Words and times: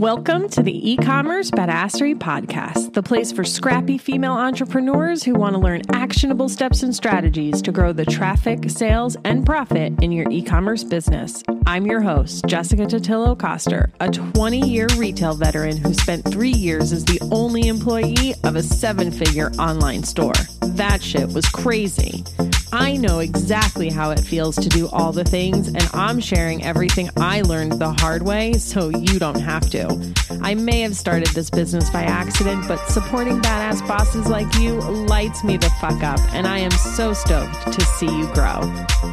Welcome 0.00 0.48
to 0.52 0.62
the 0.62 0.92
e-commerce 0.92 1.50
badassery 1.50 2.14
podcast, 2.14 2.94
the 2.94 3.02
place 3.02 3.32
for 3.32 3.44
scrappy 3.44 3.98
female 3.98 4.32
entrepreneurs 4.32 5.22
who 5.22 5.34
want 5.34 5.52
to 5.52 5.60
learn 5.60 5.82
actionable 5.92 6.48
steps 6.48 6.82
and 6.82 6.96
strategies 6.96 7.60
to 7.60 7.70
grow 7.70 7.92
the 7.92 8.06
traffic, 8.06 8.70
sales, 8.70 9.18
and 9.26 9.44
profit 9.44 9.92
in 10.02 10.10
your 10.10 10.26
e-commerce 10.30 10.84
business. 10.84 11.42
I'm 11.70 11.86
your 11.86 12.00
host, 12.00 12.46
Jessica 12.48 12.82
Totillo 12.82 13.38
Coster, 13.38 13.92
a 14.00 14.08
20-year 14.08 14.88
retail 14.96 15.34
veteran 15.34 15.76
who 15.76 15.94
spent 15.94 16.28
3 16.28 16.50
years 16.50 16.90
as 16.90 17.04
the 17.04 17.20
only 17.30 17.68
employee 17.68 18.34
of 18.42 18.56
a 18.56 18.62
seven-figure 18.64 19.52
online 19.52 20.02
store. 20.02 20.32
That 20.62 21.00
shit 21.00 21.28
was 21.28 21.46
crazy. 21.46 22.24
I 22.72 22.96
know 22.96 23.20
exactly 23.20 23.88
how 23.88 24.10
it 24.10 24.18
feels 24.18 24.56
to 24.56 24.68
do 24.68 24.88
all 24.88 25.12
the 25.12 25.22
things, 25.22 25.68
and 25.68 25.88
I'm 25.94 26.18
sharing 26.18 26.64
everything 26.64 27.08
I 27.16 27.42
learned 27.42 27.78
the 27.78 27.92
hard 27.92 28.22
way 28.22 28.54
so 28.54 28.88
you 28.88 29.20
don't 29.20 29.40
have 29.40 29.70
to. 29.70 30.12
I 30.42 30.54
may 30.54 30.80
have 30.80 30.96
started 30.96 31.28
this 31.28 31.50
business 31.50 31.88
by 31.90 32.02
accident, 32.02 32.66
but 32.66 32.84
supporting 32.88 33.40
badass 33.40 33.86
bosses 33.86 34.26
like 34.26 34.52
you 34.56 34.72
lights 35.06 35.44
me 35.44 35.56
the 35.56 35.70
fuck 35.80 36.02
up, 36.02 36.18
and 36.34 36.48
I 36.48 36.58
am 36.58 36.72
so 36.72 37.12
stoked 37.12 37.72
to 37.72 37.80
see 37.80 38.06
you 38.06 38.26
grow. 38.34 38.58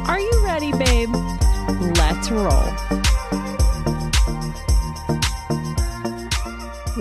Are 0.08 0.18
you 0.18 0.42
ready, 0.44 0.72
babe? 0.72 1.14
Let's 1.68 2.30
roll. 2.30 2.64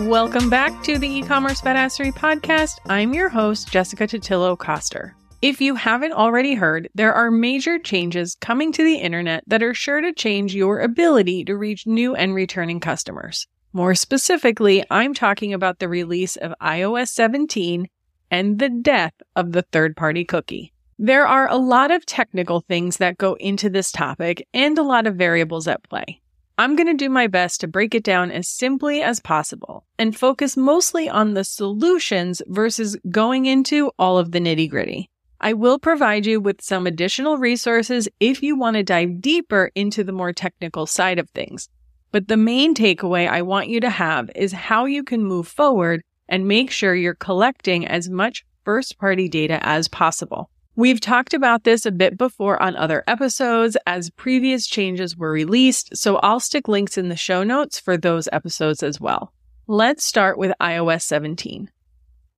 Welcome 0.09 0.49
back 0.49 0.83
to 0.83 0.97
the 0.97 1.07
e-commerce 1.07 1.61
badassery 1.61 2.13
podcast. 2.13 2.79
I'm 2.89 3.13
your 3.13 3.29
host, 3.29 3.71
Jessica 3.71 4.07
Totillo 4.07 4.57
Coster. 4.57 5.15
If 5.41 5.61
you 5.61 5.75
haven't 5.75 6.11
already 6.11 6.53
heard, 6.53 6.89
there 6.95 7.13
are 7.13 7.31
major 7.31 7.79
changes 7.79 8.35
coming 8.41 8.73
to 8.73 8.83
the 8.83 8.97
internet 8.97 9.45
that 9.47 9.63
are 9.63 9.73
sure 9.73 10.01
to 10.01 10.11
change 10.11 10.53
your 10.53 10.81
ability 10.81 11.45
to 11.45 11.55
reach 11.55 11.87
new 11.87 12.13
and 12.13 12.35
returning 12.35 12.81
customers. 12.81 13.47
More 13.71 13.95
specifically, 13.95 14.83
I'm 14.89 15.13
talking 15.13 15.53
about 15.53 15.79
the 15.79 15.87
release 15.87 16.35
of 16.35 16.53
iOS 16.61 17.07
17 17.07 17.87
and 18.29 18.59
the 18.59 18.69
death 18.69 19.13
of 19.33 19.53
the 19.53 19.61
third 19.61 19.95
party 19.95 20.25
cookie. 20.25 20.73
There 20.99 21.27
are 21.27 21.47
a 21.47 21.57
lot 21.57 21.91
of 21.91 22.07
technical 22.07 22.61
things 22.61 22.97
that 22.97 23.19
go 23.19 23.35
into 23.35 23.69
this 23.69 23.91
topic 23.91 24.47
and 24.51 24.75
a 24.79 24.83
lot 24.83 25.05
of 25.05 25.13
variables 25.13 25.67
at 25.67 25.83
play. 25.83 26.21
I'm 26.57 26.75
going 26.75 26.87
to 26.87 26.95
do 26.95 27.07
my 27.07 27.27
best 27.27 27.61
to 27.61 27.67
break 27.67 27.93
it 27.93 28.03
down 28.03 28.31
as 28.31 28.47
simply 28.47 29.03
as 29.03 29.19
possible 29.19 29.85
and 29.99 30.17
focus 30.17 30.57
mostly 30.57 31.07
on 31.07 31.35
the 31.35 31.43
solutions 31.43 32.41
versus 32.47 32.97
going 33.11 33.45
into 33.45 33.91
all 33.99 34.17
of 34.17 34.31
the 34.31 34.39
nitty 34.39 34.67
gritty. 34.71 35.11
I 35.39 35.53
will 35.53 35.77
provide 35.77 36.25
you 36.25 36.41
with 36.41 36.63
some 36.63 36.87
additional 36.87 37.37
resources 37.37 38.09
if 38.19 38.41
you 38.41 38.57
want 38.57 38.75
to 38.75 38.81
dive 38.81 39.21
deeper 39.21 39.69
into 39.75 40.03
the 40.03 40.11
more 40.11 40.33
technical 40.33 40.87
side 40.87 41.19
of 41.19 41.29
things. 41.29 41.69
But 42.11 42.27
the 42.27 42.37
main 42.37 42.73
takeaway 42.73 43.29
I 43.29 43.43
want 43.43 43.69
you 43.69 43.79
to 43.81 43.91
have 43.91 44.31
is 44.33 44.51
how 44.51 44.85
you 44.85 45.03
can 45.03 45.23
move 45.23 45.47
forward 45.47 46.01
and 46.27 46.47
make 46.47 46.71
sure 46.71 46.95
you're 46.95 47.13
collecting 47.13 47.85
as 47.85 48.09
much 48.09 48.43
first 48.65 48.97
party 48.97 49.29
data 49.29 49.59
as 49.61 49.87
possible. 49.87 50.49
We've 50.77 51.01
talked 51.01 51.33
about 51.33 51.63
this 51.63 51.87
a 51.87 51.91
bit 51.91 52.19
before 52.19 52.61
on 52.61 52.75
other 52.75 53.03
episodes 53.07 53.75
as 53.87 54.11
previous 54.11 54.67
changes 54.67 55.17
were 55.17 55.31
released, 55.31 55.97
so 55.97 56.17
I'll 56.17 56.39
stick 56.39 56.67
links 56.67 56.99
in 56.99 57.09
the 57.09 57.15
show 57.15 57.41
notes 57.41 57.79
for 57.79 57.97
those 57.97 58.29
episodes 58.31 58.83
as 58.83 59.01
well. 59.01 59.33
Let's 59.65 60.05
start 60.05 60.37
with 60.37 60.53
iOS 60.61 61.01
17. 61.01 61.71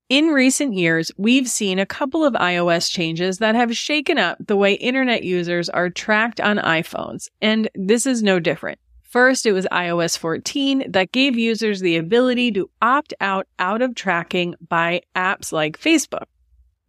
In 0.08 0.28
recent 0.28 0.74
years, 0.74 1.12
we've 1.18 1.50
seen 1.50 1.80
a 1.80 1.86
couple 1.86 2.24
of 2.24 2.34
iOS 2.36 2.90
changes 2.90 3.40
that 3.40 3.56
have 3.56 3.76
shaken 3.76 4.18
up 4.18 4.38
the 4.40 4.56
way 4.56 4.76
internet 4.76 5.26
users 5.26 5.68
are 5.68 5.90
tracked 5.90 6.40
on 6.40 6.60
iPhones, 6.60 7.28
and 7.42 7.70
this 7.76 8.06
is 8.06 8.24
no 8.24 8.40
different. 8.40 8.80
First, 9.02 9.46
it 9.46 9.52
was 9.52 9.68
iOS 9.70 10.18
14 10.18 10.94
that 10.94 11.12
gave 11.12 11.38
users 11.38 11.82
the 11.82 11.98
ability 11.98 12.54
to 12.54 12.70
opt 12.82 13.14
out 13.20 13.50
out 13.60 13.82
of 13.82 13.96
tracking 13.96 14.56
by 14.66 15.02
apps 15.14 15.52
like 15.52 15.78
Facebook. 15.78 16.28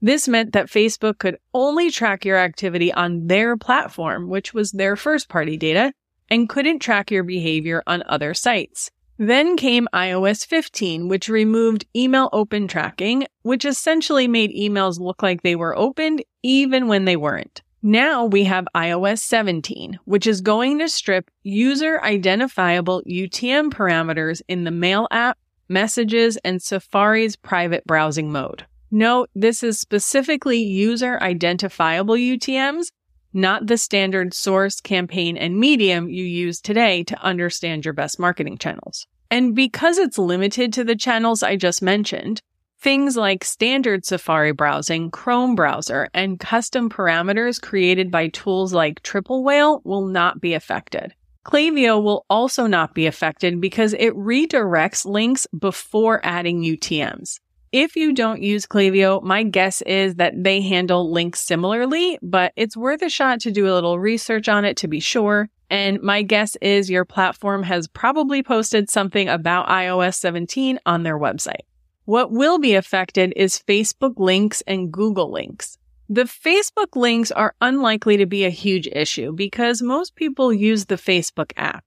This 0.02 0.26
meant 0.28 0.52
that 0.52 0.68
Facebook 0.68 1.18
could 1.18 1.38
only 1.52 1.90
track 1.90 2.24
your 2.24 2.38
activity 2.38 2.92
on 2.92 3.26
their 3.26 3.56
platform, 3.56 4.28
which 4.28 4.54
was 4.54 4.72
their 4.72 4.96
first 4.96 5.28
party 5.28 5.56
data, 5.56 5.92
and 6.30 6.48
couldn't 6.48 6.78
track 6.78 7.10
your 7.10 7.22
behavior 7.22 7.82
on 7.86 8.02
other 8.06 8.32
sites. 8.32 8.90
Then 9.18 9.58
came 9.58 9.86
iOS 9.92 10.46
15, 10.46 11.08
which 11.08 11.28
removed 11.28 11.84
email 11.94 12.30
open 12.32 12.66
tracking, 12.66 13.26
which 13.42 13.66
essentially 13.66 14.26
made 14.26 14.56
emails 14.56 14.98
look 14.98 15.22
like 15.22 15.42
they 15.42 15.56
were 15.56 15.76
opened 15.76 16.24
even 16.42 16.88
when 16.88 17.04
they 17.04 17.16
weren't. 17.16 17.60
Now 17.82 18.24
we 18.24 18.44
have 18.44 18.66
iOS 18.74 19.18
17, 19.18 19.98
which 20.06 20.26
is 20.26 20.40
going 20.40 20.78
to 20.78 20.88
strip 20.88 21.30
user 21.42 22.00
identifiable 22.02 23.02
UTM 23.06 23.70
parameters 23.70 24.40
in 24.48 24.64
the 24.64 24.70
Mail 24.70 25.06
app, 25.10 25.36
Messages, 25.68 26.38
and 26.38 26.62
Safari's 26.62 27.36
private 27.36 27.84
browsing 27.84 28.32
mode. 28.32 28.64
Note 28.92 29.30
this 29.36 29.62
is 29.62 29.78
specifically 29.78 30.58
user 30.58 31.16
identifiable 31.22 32.16
UTMs, 32.16 32.86
not 33.32 33.68
the 33.68 33.78
standard 33.78 34.34
source, 34.34 34.80
campaign, 34.80 35.36
and 35.36 35.60
medium 35.60 36.08
you 36.08 36.24
use 36.24 36.60
today 36.60 37.04
to 37.04 37.22
understand 37.22 37.84
your 37.84 37.94
best 37.94 38.18
marketing 38.18 38.58
channels. 38.58 39.06
And 39.30 39.54
because 39.54 39.96
it's 39.96 40.18
limited 40.18 40.72
to 40.72 40.82
the 40.82 40.96
channels 40.96 41.44
I 41.44 41.54
just 41.54 41.82
mentioned, 41.82 42.42
things 42.80 43.16
like 43.16 43.44
standard 43.44 44.04
Safari 44.04 44.50
browsing, 44.50 45.12
Chrome 45.12 45.54
browser, 45.54 46.08
and 46.12 46.40
custom 46.40 46.90
parameters 46.90 47.62
created 47.62 48.10
by 48.10 48.26
tools 48.26 48.72
like 48.72 49.04
Triple 49.04 49.44
Whale 49.44 49.82
will 49.84 50.06
not 50.06 50.40
be 50.40 50.54
affected. 50.54 51.14
Klaviyo 51.46 52.02
will 52.02 52.26
also 52.28 52.66
not 52.66 52.92
be 52.92 53.06
affected 53.06 53.60
because 53.60 53.92
it 53.92 54.14
redirects 54.14 55.06
links 55.06 55.46
before 55.56 56.20
adding 56.24 56.62
UTMs. 56.62 57.38
If 57.72 57.94
you 57.94 58.12
don't 58.12 58.42
use 58.42 58.66
Klaviyo, 58.66 59.22
my 59.22 59.44
guess 59.44 59.80
is 59.82 60.16
that 60.16 60.34
they 60.42 60.60
handle 60.60 61.12
links 61.12 61.40
similarly, 61.40 62.18
but 62.20 62.52
it's 62.56 62.76
worth 62.76 63.00
a 63.00 63.08
shot 63.08 63.38
to 63.42 63.52
do 63.52 63.68
a 63.68 63.74
little 63.74 63.96
research 63.96 64.48
on 64.48 64.64
it 64.64 64.76
to 64.78 64.88
be 64.88 64.98
sure. 64.98 65.48
And 65.70 66.02
my 66.02 66.22
guess 66.22 66.56
is 66.56 66.90
your 66.90 67.04
platform 67.04 67.62
has 67.62 67.86
probably 67.86 68.42
posted 68.42 68.90
something 68.90 69.28
about 69.28 69.68
iOS 69.68 70.16
17 70.16 70.80
on 70.84 71.04
their 71.04 71.16
website. 71.16 71.62
What 72.06 72.32
will 72.32 72.58
be 72.58 72.74
affected 72.74 73.32
is 73.36 73.62
Facebook 73.68 74.14
links 74.18 74.64
and 74.66 74.90
Google 74.90 75.30
links. 75.30 75.78
The 76.08 76.24
Facebook 76.24 76.96
links 76.96 77.30
are 77.30 77.54
unlikely 77.60 78.16
to 78.16 78.26
be 78.26 78.44
a 78.44 78.50
huge 78.50 78.88
issue 78.88 79.30
because 79.32 79.80
most 79.80 80.16
people 80.16 80.52
use 80.52 80.86
the 80.86 80.96
Facebook 80.96 81.52
app. 81.56 81.84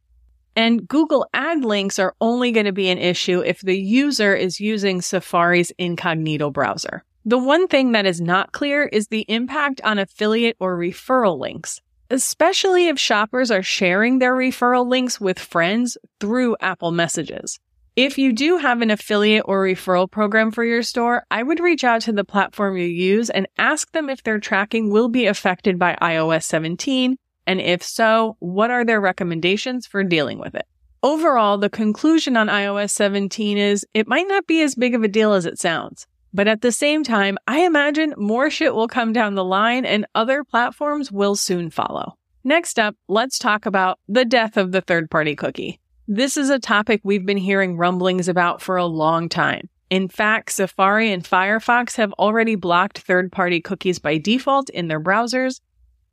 And 0.56 0.88
Google 0.88 1.28
ad 1.34 1.66
links 1.66 1.97
are 1.97 2.16
only 2.22 2.52
going 2.52 2.66
to 2.66 2.72
be 2.72 2.90
an 2.90 3.00
issue 3.00 3.40
if 3.40 3.62
the 3.62 3.78
user 3.78 4.36
is 4.36 4.59
using 4.59 5.02
Safari's 5.02 5.72
incognito 5.78 6.52
browser. 6.52 7.03
The 7.25 7.38
one 7.38 7.68
thing 7.68 7.94
that 7.94 8.06
is 8.06 8.19
not 8.19 8.52
clear 8.52 8.84
is 8.84 9.08
the 9.08 9.25
impact 9.28 9.81
on 9.84 9.97
affiliate 9.97 10.58
or 10.59 10.78
referral 10.78 11.40
links, 11.40 11.81
especially 12.09 12.88
if 12.88 13.00
shoppers 13.00 13.50
are 13.50 13.63
sharing 13.63 14.19
their 14.19 14.36
referral 14.36 14.88
links 14.88 15.22
with 15.22 15.40
friends 15.40 15.97
through 16.19 16.58
Apple 16.59 16.92
Messages. 16.92 17.59
If 17.96 18.18
you 18.18 18.34
do 18.34 18.58
have 18.58 18.81
an 18.81 18.90
affiliate 18.90 19.46
or 19.46 19.63
referral 19.63 20.09
program 20.09 20.52
for 20.52 20.63
your 20.63 20.81
store, 20.81 21.24
I 21.30 21.44
would 21.44 21.59
reach 21.59 21.84
out 21.84 22.02
to 22.02 22.12
the 22.12 22.24
platform 22.24 22.75
you 22.75 22.88
use 22.88 23.30
and 23.30 23.47
ask 23.58 23.92
them 23.92 24.09
if 24.09 24.24
their 24.24 24.40
tracking 24.40 24.92
will 24.92 25.09
be 25.09 25.28
affected 25.28 25.80
by 25.80 25.96
iOS 26.02 26.44
17 26.44 27.18
and 27.46 27.59
if 27.59 27.84
so, 27.84 28.38
what 28.40 28.72
are 28.72 28.86
their 28.86 29.02
recommendations 29.02 29.86
for 29.86 30.04
dealing 30.04 30.40
with 30.40 30.56
it? 30.56 30.66
Overall, 31.02 31.58
the 31.58 31.70
conclusion 31.70 32.38
on 32.38 32.48
iOS 32.48 32.92
17 32.92 33.58
is 33.58 33.86
it 33.94 34.08
might 34.08 34.28
not 34.28 34.48
be 34.48 34.62
as 34.62 34.76
big 34.76 34.96
of 34.96 35.04
a 35.04 35.08
deal 35.09 35.34
as 35.34 35.46
it 35.46 35.59
sounds. 35.59 36.08
But 36.34 36.48
at 36.48 36.62
the 36.62 36.72
same 36.72 37.04
time, 37.04 37.38
I 37.48 37.59
imagine 37.59 38.14
more 38.18 38.50
shit 38.50 38.74
will 38.74 38.88
come 38.88 39.14
down 39.14 39.36
the 39.36 39.44
line 39.44 39.86
and 39.86 40.08
other 40.16 40.44
platforms 40.44 41.12
will 41.12 41.36
soon 41.36 41.70
follow. 41.70 42.18
Next 42.44 42.80
up, 42.80 42.96
let's 43.08 43.38
talk 43.38 43.66
about 43.66 44.00
the 44.08 44.25
death 44.25 44.58
of 44.58 44.72
the 44.72 44.81
third 44.81 45.12
party 45.12 45.36
cookie. 45.36 45.80
This 46.07 46.36
is 46.38 46.50
a 46.50 46.60
topic 46.60 47.01
we've 47.04 47.25
been 47.25 47.38
hearing 47.38 47.78
rumblings 47.78 48.28
about 48.28 48.62
for 48.62 48.78
a 48.78 48.86
long 48.86 49.30
time. 49.30 49.69
In 49.89 50.10
fact, 50.10 50.51
Safari 50.51 51.12
and 51.12 51.24
Firefox 51.24 51.98
have 51.98 52.12
already 52.13 52.56
blocked 52.56 53.00
third 53.00 53.31
party 53.31 53.62
cookies 53.62 54.00
by 54.00 54.18
default 54.18 54.69
in 54.72 54.88
their 54.88 55.00
browsers, 55.00 55.62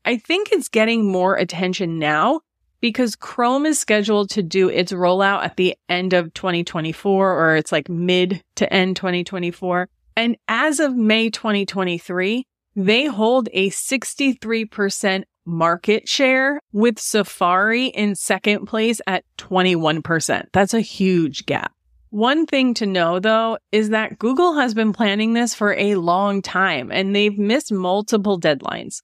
I 0.05 0.17
think 0.17 0.51
it's 0.53 0.69
getting 0.69 1.11
more 1.11 1.37
attention 1.37 1.99
now 1.99 2.41
because 2.81 3.17
Chrome 3.17 3.67
is 3.67 3.79
scheduled 3.79 4.31
to 4.31 4.43
do 4.43 4.69
its 4.69 4.93
rollout 4.93 5.45
at 5.45 5.57
the 5.57 5.77
end 5.89 6.13
of 6.13 6.33
2024 6.35 7.33
or 7.33 7.57
it's 7.57 7.73
like 7.73 7.89
mid 7.89 8.43
to 8.57 8.73
end 8.73 8.97
2024. 8.97 9.89
And 10.17 10.37
as 10.49 10.81
of 10.81 10.97
May 10.97 11.31
2023, 11.31 12.47
they 12.77 13.07
hold 13.07 13.49
a 13.53 13.71
63% 13.71 15.25
market 15.45 16.09
share 16.09 16.61
with 16.73 16.99
Safari 16.99 17.87
in 17.87 18.15
second 18.15 18.67
place 18.67 19.01
at 19.07 19.25
21%. 19.39 20.45
That's 20.53 20.75
a 20.75 20.81
huge 20.81 21.47
gap. 21.47 21.73
One 22.11 22.47
thing 22.47 22.75
to 22.75 22.87
know 22.87 23.21
though 23.21 23.59
is 23.71 23.91
that 23.91 24.19
Google 24.19 24.55
has 24.55 24.75
been 24.75 24.93
planning 24.93 25.33
this 25.33 25.55
for 25.55 25.75
a 25.75 25.95
long 25.95 26.43
time 26.43 26.91
and 26.91 27.15
they've 27.15 27.39
missed 27.39 27.73
multiple 27.73 28.41
deadlines. 28.41 29.03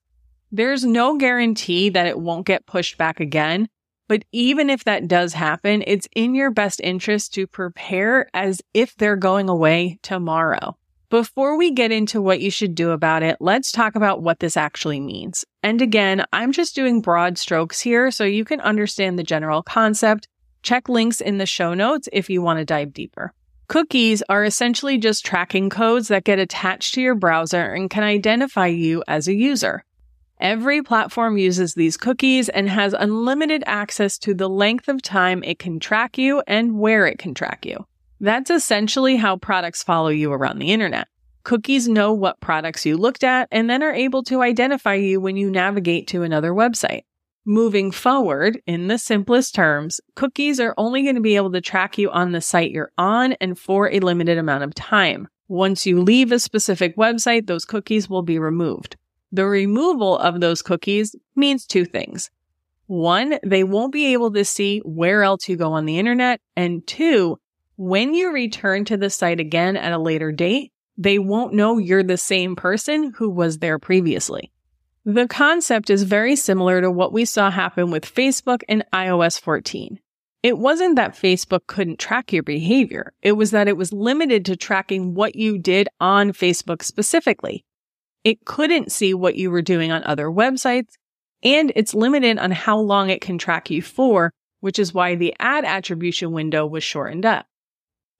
There's 0.53 0.85
no 0.85 1.17
guarantee 1.17 1.91
that 1.91 2.07
it 2.07 2.19
won't 2.19 2.47
get 2.47 2.67
pushed 2.67 2.97
back 2.97 3.21
again, 3.21 3.69
But 4.09 4.25
even 4.31 4.71
if 4.71 4.85
that 4.85 5.09
does 5.09 5.33
happen, 5.33 5.83
it's 5.87 6.09
in 6.15 6.35
your 6.35 6.51
best 6.51 6.81
interest 6.83 7.35
to 7.35 7.47
prepare 7.47 8.29
as 8.33 8.63
if 8.73 8.95
they're 8.97 9.17
going 9.17 9.49
away 9.49 9.99
tomorrow. 10.03 10.77
Before 11.09 11.57
we 11.57 11.73
get 11.73 11.93
into 11.93 12.21
what 12.21 12.41
you 12.41 12.51
should 12.51 12.75
do 12.75 12.91
about 12.91 13.23
it, 13.23 13.37
let's 13.41 13.73
talk 13.73 13.95
about 13.95 14.23
what 14.23 14.41
this 14.41 14.57
actually 14.57 15.01
means. 15.01 15.45
And 15.63 15.81
again, 15.81 16.25
I'm 16.33 16.53
just 16.53 16.75
doing 16.75 17.01
broad 17.01 17.39
strokes 17.39 17.81
here 17.81 18.11
so 18.11 18.25
you 18.25 18.45
can 18.45 18.61
understand 18.61 19.19
the 19.19 19.25
general 19.25 19.63
concept. 19.63 20.29
Check 20.63 20.89
links 20.89 21.21
in 21.21 21.39
the 21.39 21.47
show 21.47 21.75
notes 21.75 22.09
if 22.13 22.29
you 22.29 22.43
want 22.43 22.59
to 22.59 22.65
dive 22.65 22.93
deeper. 22.93 23.33
Cookies 23.69 24.23
are 24.29 24.45
essentially 24.45 24.99
just 24.99 25.25
tracking 25.25 25.71
codes 25.71 26.09
that 26.09 26.25
get 26.25 26.39
attached 26.39 26.95
to 26.95 27.01
your 27.01 27.17
browser 27.17 27.73
and 27.73 27.91
can 27.91 28.05
identify 28.05 28.67
you 28.67 29.03
as 29.09 29.27
a 29.27 29.35
user. 29.35 29.85
Every 30.41 30.83
platform 30.83 31.39
uses 31.39 31.75
these 31.75 31.97
cookies 31.97 32.51
and 32.51 32.69
has 32.69 32.93
unlimited 32.93 33.65
access 33.67 34.19
to 34.19 34.35
the 34.35 34.49
length 34.49 34.89
of 34.89 35.01
time 35.01 35.43
it 35.43 35.59
can 35.59 35.81
track 35.81 36.19
you 36.19 36.43
and 36.47 36.79
where 36.79 37.07
it 37.07 37.19
can 37.19 37.33
track 37.33 37.65
you. 37.65 37.87
That's 38.21 38.51
essentially 38.51 39.17
how 39.17 39.37
products 39.37 39.83
follow 39.83 40.09
you 40.09 40.33
around 40.33 40.59
the 40.59 40.73
internet. 40.73 41.09
Cookies 41.45 41.89
know 41.89 42.13
what 42.13 42.41
products 42.41 42.85
you 42.85 42.97
looked 42.97 43.25
at 43.25 43.49
and 43.51 43.71
then 43.71 43.83
are 43.83 43.95
able 43.95 44.23
to 44.25 44.43
identify 44.43 44.95
you 44.95 45.21
when 45.21 45.37
you 45.37 45.51
navigate 45.51 46.09
to 46.09 46.23
another 46.23 46.53
website. 46.53 47.03
Moving 47.47 47.93
forward, 47.93 48.61
in 48.67 48.89
the 48.89 48.99
simplest 48.99 49.55
terms, 49.55 50.01
cookies 50.17 50.59
are 50.59 50.75
only 50.77 51.05
going 51.05 51.15
to 51.15 51.21
be 51.21 51.37
able 51.37 51.53
to 51.53 51.61
track 51.61 51.97
you 51.97 52.11
on 52.11 52.33
the 52.33 52.41
site 52.41 52.73
you're 52.73 52.91
on 52.99 53.35
and 53.35 53.59
for 53.59 53.89
a 53.91 54.01
limited 54.01 54.37
amount 54.37 54.65
of 54.65 54.75
time. 54.75 55.29
Once 55.49 55.87
you 55.87 56.03
leave 56.03 56.33
a 56.33 56.41
specific 56.41 56.97
website, 56.97 57.47
those 57.47 57.65
cookies 57.65 58.11
will 58.11 58.23
be 58.23 58.39
removed. 58.39 58.97
The 59.37 59.45
removal 59.45 60.17
of 60.17 60.41
those 60.41 60.63
cookies 60.63 61.15
means 61.35 61.67
two 61.67 61.85
things. 61.85 62.31
One, 62.87 63.39
they 63.45 63.65
won't 63.65 63.93
be 63.93 64.15
able 64.15 64.33
to 64.33 64.47
see 64.47 64.79
where 64.79 65.23
else 65.23 65.47
you 65.47 65.57
go 65.57 65.75
on 65.75 65.85
the 65.85 65.99
internet. 65.99 66.41
And 66.57 66.87
two, 66.87 67.39
when 67.77 68.15
you 68.15 68.33
return 68.33 68.87
to 68.87 68.97
the 68.97 69.11
site 69.11 69.39
again 69.39 69.77
at 69.77 69.93
a 69.93 69.99
later 69.99 70.33
date, 70.33 70.73
they 70.97 71.19
won't 71.19 71.53
know 71.53 71.77
you're 71.77 72.03
the 72.03 72.17
same 72.17 72.57
person 72.57 73.13
who 73.15 73.29
was 73.29 73.59
there 73.59 73.79
previously. 73.79 74.53
The 75.05 75.29
concept 75.29 75.91
is 75.91 76.05
very 76.05 76.35
similar 76.35 76.81
to 76.81 76.91
what 76.91 77.13
we 77.13 77.27
saw 77.27 77.51
happen 77.51 77.91
with 77.91 78.07
Facebook 78.07 78.63
and 78.71 78.87
iOS 78.91 79.39
14. 79.39 80.01
It 80.43 80.57
wasn't 80.57 80.97
that 80.97 81.13
Facebook 81.13 81.67
couldn't 81.67 81.99
track 81.99 82.33
your 82.33 82.43
behavior. 82.43 83.13
It 83.21 83.33
was 83.33 83.51
that 83.51 83.69
it 83.69 83.77
was 83.77 83.93
limited 83.93 84.47
to 84.47 84.57
tracking 84.57 85.13
what 85.13 85.37
you 85.37 85.59
did 85.59 85.91
on 86.01 86.33
Facebook 86.33 86.83
specifically. 86.83 87.67
It 88.27 88.45
couldn't 88.45 88.91
see 88.91 89.15
what 89.15 89.37
you 89.37 89.53
were 89.53 89.63
doing 89.63 89.93
on 89.93 90.03
other 90.03 90.27
websites, 90.27 90.95
and 91.45 91.71
it's 91.77 91.95
limited 91.95 92.41
on 92.41 92.51
how 92.51 92.77
long 92.77 93.09
it 93.09 93.21
can 93.21 93.39
track 93.39 93.71
you 93.71 93.81
for, 93.81 94.33
which 94.59 94.81
is 94.81 94.93
why 94.93 95.15
the 95.15 95.33
ad 95.39 95.65
attribution 95.65 96.33
window 96.33 96.67
was 96.67 96.83
shortened 96.83 97.25
up. 97.25 97.47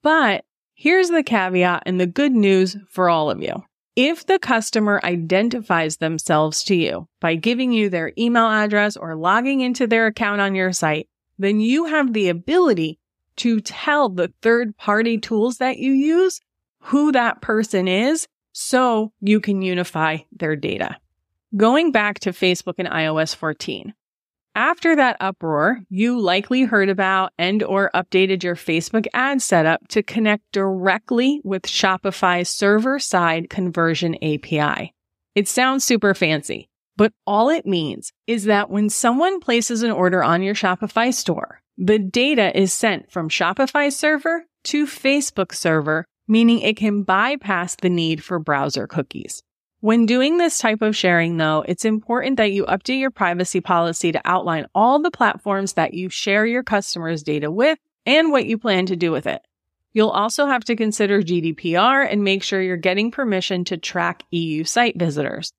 But 0.05 0.45
here's 0.75 1.09
the 1.09 1.25
caveat 1.25 1.83
and 1.87 1.99
the 2.01 2.07
good 2.07 2.31
news 2.31 2.77
for 2.89 3.11
all 3.11 3.33
of 3.33 3.43
you. 3.43 3.65
If 3.97 4.25
the 4.25 4.39
customer 4.39 5.01
identifies 5.03 5.97
themselves 5.97 6.63
to 6.67 6.77
you 6.77 7.09
by 7.21 7.35
giving 7.35 7.73
you 7.73 7.91
their 7.91 8.13
email 8.17 8.47
address 8.47 8.97
or 8.97 9.17
logging 9.17 9.61
into 9.61 9.89
their 9.89 10.07
account 10.07 10.41
on 10.41 10.55
your 10.55 10.73
site, 10.73 11.09
then 11.37 11.59
you 11.59 11.87
have 11.87 12.13
the 12.13 12.29
ability 12.29 13.01
to 13.39 13.61
tell 13.61 14.09
the 14.09 14.33
third 14.41 14.77
party 14.77 15.19
tools 15.19 15.59
that 15.59 15.79
you 15.79 15.91
use 15.91 16.41
who 16.79 17.11
that 17.11 17.43
person 17.43 17.89
is 17.89 18.29
so 18.59 19.13
you 19.21 19.39
can 19.39 19.61
unify 19.61 20.17
their 20.33 20.57
data. 20.57 20.97
Going 21.55 21.93
back 21.93 22.21
to 22.21 22.31
Facebook 22.31 22.77
and 22.79 22.89
iOS 22.89 23.37
14. 23.37 23.93
After 24.55 24.97
that 24.97 25.19
uproar, 25.21 25.81
you 25.91 26.19
likely 26.19 26.63
heard 26.63 26.89
about 26.89 27.35
and 27.37 27.63
or 27.63 27.91
updated 27.95 28.43
your 28.43 28.57
Facebook 28.57 29.07
ad 29.13 29.43
setup 29.43 29.87
to 29.89 30.03
connect 30.03 30.51
directly 30.53 31.43
with 31.45 31.65
Shopify's 31.65 32.49
server-side 32.49 33.51
conversion 33.51 34.15
API. 34.25 34.95
It 35.35 35.49
sounds 35.49 35.85
super 35.85 36.15
fancy, 36.15 36.71
but 36.97 37.13
all 37.27 37.51
it 37.51 37.67
means 37.67 38.15
is 38.27 38.45
that 38.45 38.71
when 38.71 38.89
someone 38.89 39.39
places 39.39 39.83
an 39.83 39.91
order 39.91 40.25
on 40.25 40.43
your 40.43 40.55
Shopify 40.55 41.13
store, 41.13 41.61
the 41.77 41.99
data 41.99 42.59
is 42.59 42.73
sent 42.73 43.13
from 43.13 43.29
Shopify 43.29 43.93
server 43.93 44.47
to 44.65 44.87
Facebook 44.87 45.55
server 45.55 46.07
meaning 46.29 46.61
it 46.61 46.77
can 46.77 47.03
bypass 47.03 47.77
the 47.77 47.91
need 47.91 48.23
for 48.23 48.39
browser 48.39 48.87
cookies. 48.87 49.43
When 49.81 50.07
doing 50.07 50.39
this 50.39 50.59
type 50.59 50.83
of 50.83 50.97
sharing, 50.97 51.37
though, 51.37 51.65
it's 51.69 51.85
important 51.85 52.39
that 52.39 52.51
you 52.51 52.65
update 52.65 52.99
your 52.99 53.11
privacy 53.11 53.61
policy 53.61 54.11
to 54.11 54.21
outline 54.25 54.67
all 54.75 55.01
the 55.01 55.11
platforms 55.11 55.75
that 55.75 55.95
you 55.95 56.09
share 56.09 56.47
your 56.47 56.63
customers' 56.63 57.23
data 57.23 57.51
with 57.51 57.79
and 58.07 58.33
what 58.33 58.47
you 58.47 58.59
plan 58.59 58.87
to 58.87 58.97
do 58.97 59.13
with 59.13 59.27
it. 59.27 59.43
You'll 59.93 60.11
also 60.11 60.47
have 60.47 60.65
to 60.65 60.77
consider 60.77 61.23
GDPR 61.23 62.11
and 62.11 62.25
make 62.25 62.43
sure 62.43 62.61
you're 62.61 62.77
getting 62.77 63.11
permission 63.11 63.65
to 63.65 63.77
track 63.77 64.25
EU 64.31 64.65
site 64.65 64.99
visitors. 64.99 65.53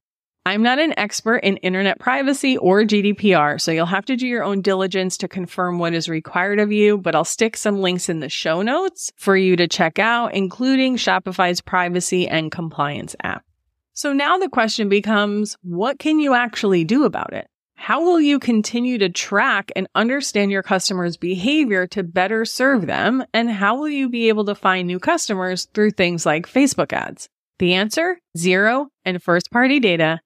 I'm 0.48 0.64
not 0.64 0.80
an 0.80 0.94
expert 0.96 1.40
in 1.40 1.58
internet 1.58 2.00
privacy 2.00 2.56
or 2.58 2.84
GDPR, 2.84 3.60
so 3.60 3.70
you'll 3.70 3.86
have 3.86 4.06
to 4.06 4.16
do 4.16 4.26
your 4.26 4.46
own 4.46 4.62
diligence 4.62 5.18
to 5.18 5.28
confirm 5.28 5.78
what 5.78 5.94
is 5.94 6.08
required 6.08 6.62
of 6.62 6.72
you, 6.72 6.98
but 6.98 7.16
I'll 7.16 7.26
stick 7.26 7.58
some 7.58 7.82
links 7.82 8.08
in 8.08 8.22
the 8.22 8.30
show 8.30 8.62
notes 8.62 9.12
for 9.18 9.36
you 9.36 9.58
to 9.58 9.68
check 9.68 10.00
out, 10.00 10.34
including 10.34 10.96
Shopify's 10.96 11.60
privacy 11.60 12.30
and 12.30 12.50
compliance 12.50 13.14
app. 13.22 13.44
So 13.92 14.14
now 14.14 14.38
the 14.38 14.48
question 14.48 14.88
becomes, 14.88 15.58
what 15.64 16.00
can 16.00 16.22
you 16.22 16.34
actually 16.34 16.86
do 16.86 17.04
about 17.04 17.34
it? 17.34 17.50
How 17.76 18.02
will 18.02 18.22
you 18.22 18.40
continue 18.40 18.98
to 19.00 19.10
track 19.10 19.70
and 19.76 19.90
understand 19.96 20.52
your 20.52 20.64
customers' 20.64 21.18
behavior 21.18 21.88
to 21.88 22.04
better 22.04 22.46
serve 22.46 22.88
them? 22.88 23.22
And 23.34 23.52
how 23.52 23.76
will 23.76 23.90
you 23.90 24.08
be 24.08 24.30
able 24.30 24.46
to 24.46 24.56
find 24.56 24.88
new 24.88 25.00
customers 25.00 25.66
through 25.74 25.92
things 25.92 26.26
like 26.26 26.48
Facebook 26.48 26.94
ads? 26.94 27.28
The 27.60 27.74
answer, 27.74 28.22
zero 28.38 28.88
and 29.04 29.22
first 29.22 29.52
party 29.52 29.82
data 29.82 30.22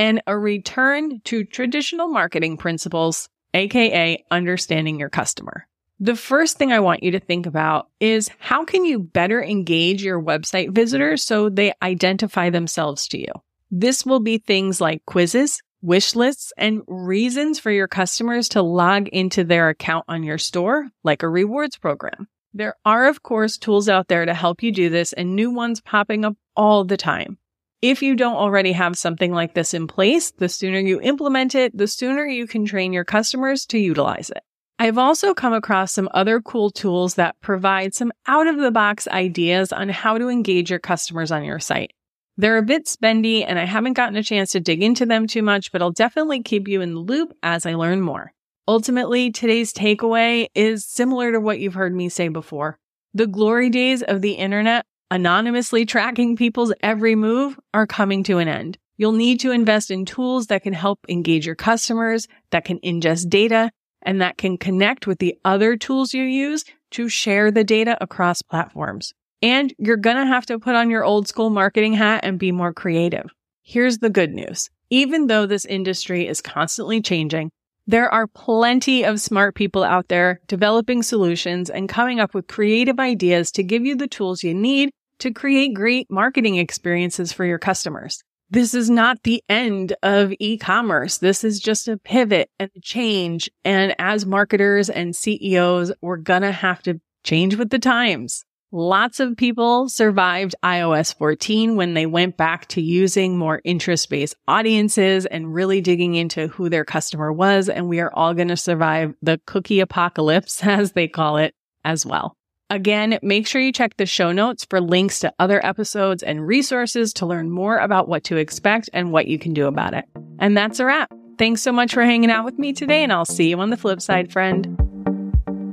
and 0.00 0.22
a 0.26 0.36
return 0.36 1.20
to 1.24 1.44
traditional 1.44 2.08
marketing 2.08 2.56
principles, 2.56 3.28
aka 3.52 4.24
understanding 4.30 4.98
your 4.98 5.10
customer. 5.10 5.66
The 6.00 6.16
first 6.16 6.56
thing 6.56 6.72
I 6.72 6.80
want 6.80 7.02
you 7.02 7.10
to 7.10 7.20
think 7.20 7.44
about 7.44 7.90
is 8.00 8.30
how 8.38 8.64
can 8.64 8.86
you 8.86 8.98
better 8.98 9.44
engage 9.44 10.02
your 10.02 10.18
website 10.18 10.70
visitors 10.74 11.22
so 11.22 11.50
they 11.50 11.74
identify 11.82 12.48
themselves 12.48 13.08
to 13.08 13.18
you? 13.18 13.30
This 13.70 14.06
will 14.06 14.20
be 14.20 14.38
things 14.38 14.80
like 14.80 15.04
quizzes, 15.04 15.60
wish 15.82 16.16
lists, 16.16 16.54
and 16.56 16.80
reasons 16.86 17.58
for 17.58 17.70
your 17.70 17.86
customers 17.86 18.48
to 18.48 18.62
log 18.62 19.06
into 19.08 19.44
their 19.44 19.68
account 19.68 20.06
on 20.08 20.22
your 20.22 20.38
store, 20.38 20.88
like 21.04 21.22
a 21.22 21.28
rewards 21.28 21.76
program. 21.76 22.26
There 22.54 22.74
are, 22.86 23.06
of 23.06 23.22
course, 23.22 23.58
tools 23.58 23.86
out 23.90 24.08
there 24.08 24.24
to 24.24 24.32
help 24.32 24.62
you 24.62 24.72
do 24.72 24.88
this 24.88 25.12
and 25.12 25.36
new 25.36 25.50
ones 25.50 25.82
popping 25.82 26.24
up 26.24 26.36
all 26.56 26.84
the 26.84 26.96
time. 26.96 27.36
If 27.82 28.02
you 28.02 28.14
don't 28.14 28.36
already 28.36 28.72
have 28.72 28.98
something 28.98 29.32
like 29.32 29.54
this 29.54 29.72
in 29.72 29.86
place, 29.86 30.32
the 30.32 30.50
sooner 30.50 30.78
you 30.78 31.00
implement 31.00 31.54
it, 31.54 31.74
the 31.74 31.86
sooner 31.86 32.26
you 32.26 32.46
can 32.46 32.66
train 32.66 32.92
your 32.92 33.06
customers 33.06 33.64
to 33.66 33.78
utilize 33.78 34.28
it. 34.28 34.42
I've 34.78 34.98
also 34.98 35.32
come 35.32 35.54
across 35.54 35.92
some 35.92 36.10
other 36.12 36.42
cool 36.42 36.70
tools 36.70 37.14
that 37.14 37.40
provide 37.40 37.94
some 37.94 38.12
out 38.26 38.46
of 38.46 38.58
the 38.58 38.70
box 38.70 39.08
ideas 39.08 39.72
on 39.72 39.88
how 39.88 40.18
to 40.18 40.28
engage 40.28 40.68
your 40.68 40.78
customers 40.78 41.32
on 41.32 41.42
your 41.42 41.58
site. 41.58 41.92
They're 42.36 42.58
a 42.58 42.62
bit 42.62 42.84
spendy 42.84 43.46
and 43.46 43.58
I 43.58 43.64
haven't 43.64 43.94
gotten 43.94 44.16
a 44.16 44.22
chance 44.22 44.50
to 44.52 44.60
dig 44.60 44.82
into 44.82 45.06
them 45.06 45.26
too 45.26 45.42
much, 45.42 45.72
but 45.72 45.80
I'll 45.80 45.90
definitely 45.90 46.42
keep 46.42 46.68
you 46.68 46.82
in 46.82 46.92
the 46.92 47.00
loop 47.00 47.32
as 47.42 47.64
I 47.64 47.74
learn 47.74 48.02
more. 48.02 48.34
Ultimately, 48.68 49.30
today's 49.30 49.72
takeaway 49.72 50.48
is 50.54 50.84
similar 50.84 51.32
to 51.32 51.40
what 51.40 51.60
you've 51.60 51.74
heard 51.74 51.94
me 51.94 52.10
say 52.10 52.28
before. 52.28 52.78
The 53.14 53.26
glory 53.26 53.70
days 53.70 54.02
of 54.02 54.20
the 54.20 54.32
internet 54.32 54.84
anonymously 55.10 55.84
tracking 55.84 56.36
people's 56.36 56.72
every 56.82 57.14
move 57.14 57.58
are 57.74 57.86
coming 57.86 58.22
to 58.24 58.38
an 58.38 58.48
end. 58.48 58.78
You'll 58.96 59.12
need 59.12 59.40
to 59.40 59.50
invest 59.50 59.90
in 59.90 60.04
tools 60.04 60.48
that 60.48 60.62
can 60.62 60.72
help 60.72 61.00
engage 61.08 61.46
your 61.46 61.54
customers, 61.54 62.28
that 62.50 62.64
can 62.64 62.78
ingest 62.80 63.28
data, 63.28 63.70
and 64.02 64.20
that 64.20 64.38
can 64.38 64.56
connect 64.56 65.06
with 65.06 65.18
the 65.18 65.36
other 65.44 65.76
tools 65.76 66.14
you 66.14 66.22
use 66.22 66.64
to 66.92 67.08
share 67.08 67.50
the 67.50 67.64
data 67.64 67.96
across 68.00 68.42
platforms. 68.42 69.12
And 69.42 69.74
you're 69.78 69.96
going 69.96 70.16
to 70.16 70.26
have 70.26 70.46
to 70.46 70.58
put 70.58 70.74
on 70.74 70.90
your 70.90 71.04
old 71.04 71.28
school 71.28 71.50
marketing 71.50 71.94
hat 71.94 72.24
and 72.24 72.38
be 72.38 72.52
more 72.52 72.72
creative. 72.72 73.30
Here's 73.62 73.98
the 73.98 74.10
good 74.10 74.32
news. 74.32 74.70
Even 74.90 75.28
though 75.28 75.46
this 75.46 75.64
industry 75.64 76.26
is 76.26 76.40
constantly 76.40 77.00
changing, 77.00 77.50
there 77.86 78.12
are 78.12 78.26
plenty 78.26 79.04
of 79.04 79.20
smart 79.20 79.54
people 79.54 79.82
out 79.82 80.08
there 80.08 80.40
developing 80.46 81.02
solutions 81.02 81.70
and 81.70 81.88
coming 81.88 82.20
up 82.20 82.34
with 82.34 82.46
creative 82.46 83.00
ideas 83.00 83.50
to 83.52 83.62
give 83.62 83.84
you 83.84 83.96
the 83.96 84.06
tools 84.06 84.44
you 84.44 84.54
need 84.54 84.90
to 85.20 85.32
create 85.32 85.74
great 85.74 86.10
marketing 86.10 86.56
experiences 86.56 87.32
for 87.32 87.44
your 87.44 87.58
customers. 87.58 88.22
This 88.52 88.74
is 88.74 88.90
not 88.90 89.22
the 89.22 89.44
end 89.48 89.94
of 90.02 90.32
e-commerce. 90.40 91.18
This 91.18 91.44
is 91.44 91.60
just 91.60 91.86
a 91.86 91.96
pivot 91.96 92.50
and 92.58 92.68
a 92.76 92.80
change. 92.80 93.48
And 93.64 93.94
as 93.98 94.26
marketers 94.26 94.90
and 94.90 95.14
CEOs, 95.14 95.92
we're 96.00 96.16
going 96.16 96.42
to 96.42 96.50
have 96.50 96.82
to 96.82 97.00
change 97.22 97.54
with 97.54 97.70
the 97.70 97.78
times. 97.78 98.44
Lots 98.72 99.18
of 99.18 99.36
people 99.36 99.88
survived 99.88 100.54
iOS 100.64 101.16
14 101.16 101.76
when 101.76 101.94
they 101.94 102.06
went 102.06 102.36
back 102.36 102.66
to 102.68 102.80
using 102.80 103.36
more 103.36 103.60
interest 103.64 104.08
based 104.10 104.36
audiences 104.46 105.26
and 105.26 105.52
really 105.52 105.80
digging 105.80 106.14
into 106.14 106.48
who 106.48 106.68
their 106.68 106.84
customer 106.84 107.32
was. 107.32 107.68
And 107.68 107.88
we 107.88 108.00
are 108.00 108.12
all 108.12 108.34
going 108.34 108.48
to 108.48 108.56
survive 108.56 109.14
the 109.22 109.40
cookie 109.46 109.80
apocalypse, 109.80 110.60
as 110.64 110.92
they 110.92 111.08
call 111.08 111.36
it, 111.36 111.54
as 111.84 112.06
well. 112.06 112.36
Again, 112.70 113.18
make 113.20 113.48
sure 113.48 113.60
you 113.60 113.72
check 113.72 113.96
the 113.96 114.06
show 114.06 114.30
notes 114.30 114.64
for 114.64 114.80
links 114.80 115.18
to 115.20 115.32
other 115.40 115.64
episodes 115.66 116.22
and 116.22 116.46
resources 116.46 117.12
to 117.14 117.26
learn 117.26 117.50
more 117.50 117.78
about 117.78 118.08
what 118.08 118.22
to 118.24 118.36
expect 118.36 118.88
and 118.92 119.12
what 119.12 119.26
you 119.26 119.40
can 119.40 119.52
do 119.52 119.66
about 119.66 119.92
it. 119.92 120.04
And 120.38 120.56
that's 120.56 120.78
a 120.78 120.84
wrap. 120.84 121.12
Thanks 121.36 121.62
so 121.62 121.72
much 121.72 121.92
for 121.92 122.04
hanging 122.04 122.30
out 122.30 122.44
with 122.44 122.60
me 122.60 122.72
today, 122.72 123.02
and 123.02 123.12
I'll 123.12 123.24
see 123.24 123.48
you 123.50 123.58
on 123.58 123.70
the 123.70 123.76
flip 123.76 124.00
side, 124.00 124.30
friend. 124.30 124.89